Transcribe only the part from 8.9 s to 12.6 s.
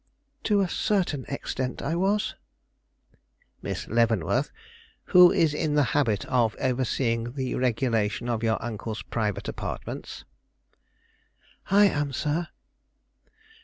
private apartments?" "I am, sir."